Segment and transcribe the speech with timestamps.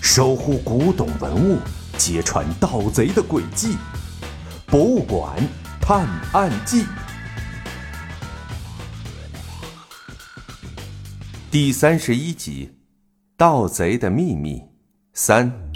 [0.00, 1.60] 守护古董文物，
[1.96, 3.74] 揭穿盗贼的诡计，
[4.66, 5.36] 《博物馆
[5.80, 6.82] 探案记》
[11.52, 12.74] 第三十一集：
[13.36, 14.62] 盗贼的秘密
[15.12, 15.67] 三。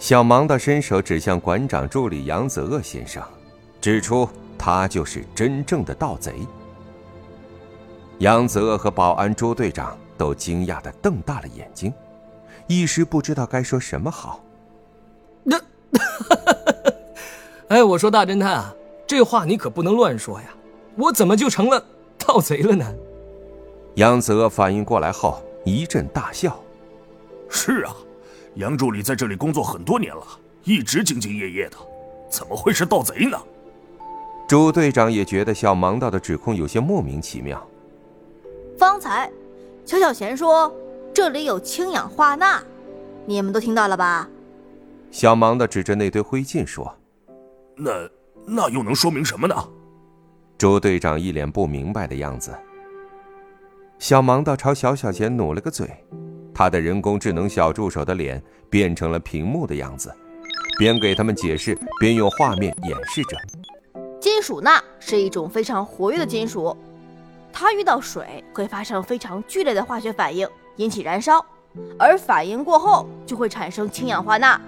[0.00, 3.22] 小芒的伸手指向馆长助理杨子鳄先生，
[3.82, 6.36] 指出他就是真正的盗贼。
[8.18, 11.92] 杨子鳄和保安朱队长都惊讶的瞪大了眼睛，
[12.66, 14.42] 一时不知道该说什么好。
[15.42, 15.60] 那，
[17.68, 18.74] 哎，我说大侦探啊，
[19.06, 20.46] 这话你可不能乱说呀！
[20.96, 21.84] 我怎么就成了
[22.16, 22.90] 盗贼了呢？
[23.96, 26.58] 杨子鳄反应过来后一阵大笑
[27.50, 27.94] ：“是啊。”
[28.54, 30.22] 杨助理在这里工作很多年了，
[30.64, 31.76] 一直兢兢业业的，
[32.28, 33.38] 怎么会是盗贼呢？
[34.48, 37.64] 朱队长也觉得小盲道的指控有些莫名其妙。
[38.76, 39.30] 方才，
[39.84, 40.74] 小小贤说
[41.14, 42.60] 这里有氢氧化钠，
[43.26, 44.28] 你们都听到了吧？
[45.10, 46.92] 小盲道指着那堆灰烬说
[47.76, 47.90] ：“那
[48.46, 49.54] 那又能说明什么呢？”
[50.58, 52.52] 朱队长一脸不明白的样子。
[53.98, 55.88] 小盲道朝小小贤努了个嘴。
[56.60, 60.14] 他的人工智能小助手的脸变成了屏幕的样子，
[60.78, 63.38] 边给他们解释，边用画面演示着。
[64.20, 66.76] 金属钠是一种非常活跃的金属，
[67.50, 71.42] 它遇到水会发生非常剧烈的化学反应，引起燃烧，
[71.98, 74.60] 而反应过后就会产生氢氧化钠。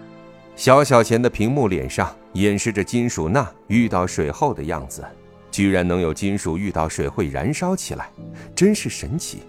[0.57, 5.05] 小小贤的屏幕脸上演示着金属钠遇到水后的样子，
[5.51, 8.09] 居然能有金属遇到水会燃烧起来，
[8.57, 9.43] 真是神奇。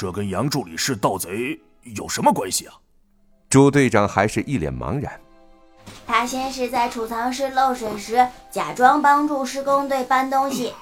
[0.00, 2.72] 这跟杨助理是盗贼有什么关系啊？
[3.50, 5.20] 朱队长还是一脸茫然。
[6.06, 10.72] 他先是在储藏室漏水时假装帮助施工队搬东西，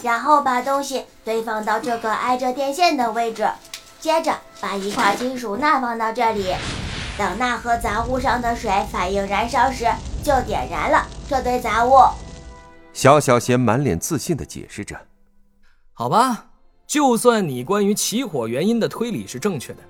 [0.00, 3.50] 然后把东西堆放到这个挨着电线的位置，
[3.98, 6.54] 接着把一块金属钠放到这里，
[7.18, 9.86] 等钠和杂物上的水反应燃烧时，
[10.22, 11.96] 就点燃了这堆杂物。
[12.92, 14.96] 小小贤满脸自信地解释着
[15.92, 16.44] ：“好吧。”
[16.88, 19.80] 就算你关于起火原因的推理是正确的，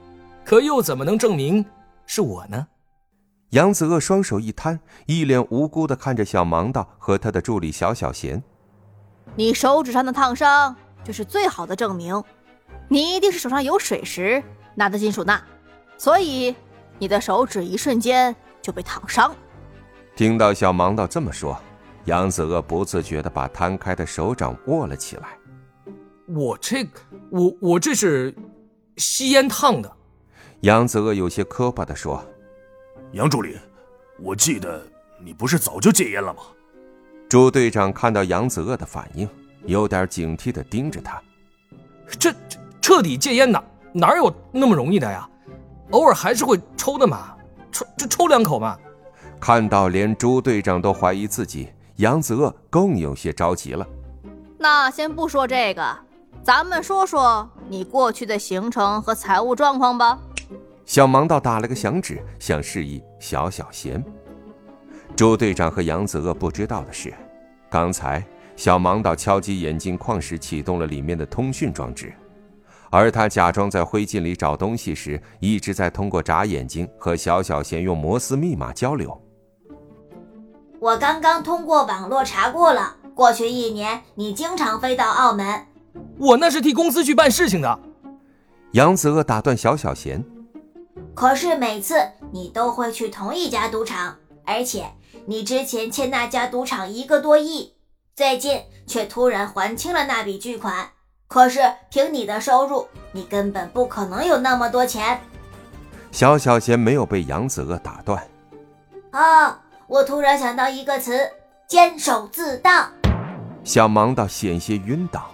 [0.44, 1.64] 可又怎么能证明
[2.06, 2.66] 是我呢？
[3.50, 8.42] 杨子鳄双手一摊，一脸无辜的看着小盲道和他的助理小小贤。
[9.36, 12.20] 你手指上的烫伤就是最好的证明，
[12.88, 14.42] 你一定是手上有水时
[14.74, 15.40] 拿的金属钠，
[15.96, 16.52] 所以
[16.98, 19.32] 你的手指一瞬间就被烫伤。
[20.16, 21.56] 听到小盲道这么说，
[22.06, 25.38] 杨子鳄不自觉的把摊开的手掌握了起来。
[26.28, 26.86] 我这，
[27.30, 28.34] 我我这是
[28.98, 29.90] 吸烟烫的。
[30.60, 32.22] 杨子鳄有些磕巴的说
[33.12, 33.56] ：“杨助理，
[34.20, 34.86] 我记得
[35.24, 36.42] 你不是早就戒烟了吗？”
[37.30, 39.28] 朱队长看到杨子鳄的反应，
[39.64, 41.22] 有点警惕的盯着他。
[42.18, 45.26] 这这彻底戒烟哪哪有那么容易的呀？
[45.92, 47.34] 偶尔还是会抽的嘛，
[47.72, 48.78] 抽就抽两口嘛。
[49.40, 53.86] 看到连朱队长都怀疑自己，杨子鳄更有些着急了。
[54.58, 56.07] 那先不说这个。
[56.48, 60.18] 咱们说说你过去的行程和财务状况吧。
[60.86, 64.02] 小盲道打了个响指，想示意小小贤。
[65.14, 67.12] 朱队长和杨子鳄不知道的是，
[67.68, 68.24] 刚才
[68.56, 72.14] 小盲道敲击眼镜框时启动了里面的通讯装置，
[72.88, 79.22] 而他假装在灰烬里找东西时，一直在通过眨眼睛和小小贤用摩斯密码交流。
[80.80, 85.66] 我刚刚通过网络查过了，过去一年你经常飞到澳门。
[86.18, 87.78] 我那是替公司去办事情的。
[88.72, 90.24] 杨子鳄打断小小贤。
[91.14, 91.94] 可是每次
[92.30, 94.86] 你都会去同一家赌场，而且
[95.26, 97.74] 你之前欠那家赌场一个多亿，
[98.14, 100.90] 最近却突然还清了那笔巨款。
[101.26, 101.60] 可是
[101.90, 105.20] 凭你的收入，你根本不可能有那么多钱。
[106.10, 108.26] 小小贤没有被杨子鳄打断。
[109.10, 109.62] 啊！
[109.86, 111.18] 我突然想到一个词：
[111.66, 112.88] 坚守自盗。
[113.64, 115.30] 小盲道险些晕倒。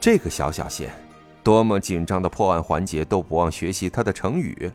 [0.00, 0.90] 这个小小仙，
[1.42, 4.70] 多么紧张的破案环节都不忘学习他的成语。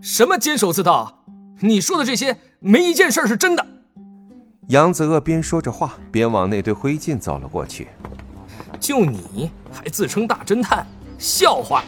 [0.00, 1.24] 什么监守自盗？
[1.60, 3.64] 你说的这些没一件事是真的。
[4.68, 7.88] 杨子鳄边说着话，边往那堆灰烬走了过去。
[8.80, 10.84] 就你还自称大侦探，
[11.18, 11.84] 笑话！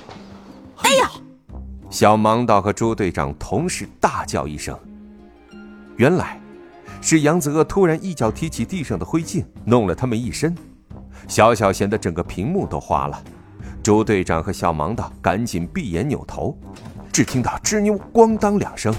[0.76, 1.10] 哎呀！
[1.90, 4.78] 小盲道和朱队长同时大叫一声。
[5.96, 6.40] 原来，
[7.00, 10.54] 是杨子鳄突然一脚踢起地上的灰烬，弄了他们一身。
[11.28, 13.22] 小小贤的整个屏幕都花了，
[13.82, 16.56] 朱队长和小盲道赶紧闭眼扭头，
[17.12, 18.94] 只听到吱扭咣当两声，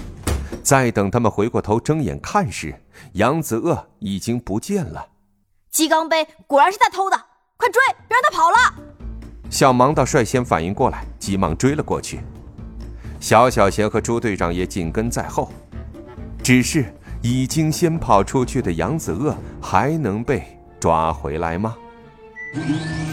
[0.62, 2.74] 再等他们回过头睁眼看时，
[3.12, 5.06] 杨子鳄已经不见了。
[5.70, 7.16] 鸡缸杯果然是他偷的，
[7.56, 8.56] 快追，别让他跑了！
[9.50, 12.20] 小盲道率先反应过来，急忙追了过去。
[13.20, 15.50] 小小贤和朱队长也紧跟在后，
[16.42, 16.92] 只是
[17.22, 20.42] 已经先跑出去的杨子鳄还能被
[20.80, 21.76] 抓回来吗？
[22.56, 23.05] Música